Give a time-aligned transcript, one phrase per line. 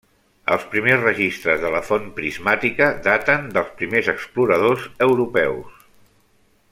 [0.53, 5.87] Els primers registres de la font prismàtica daten dels primers exploradors europeus.